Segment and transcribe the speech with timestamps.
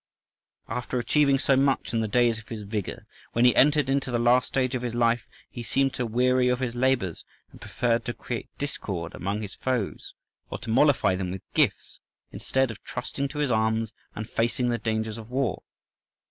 [0.67, 4.17] "After achieving so much in the days of his vigour, when he entered into the
[4.17, 8.13] last stage of his life he seemed to weary of his labours, and preferred to
[8.15, 10.15] create discord among his foes
[10.49, 11.99] or to mollify them with gifts,
[12.31, 15.61] instead of trusting to his arms and facing the dangers of war.